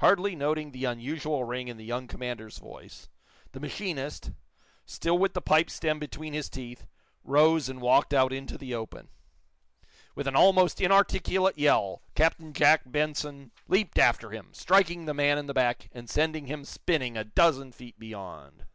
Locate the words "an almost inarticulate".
10.26-11.56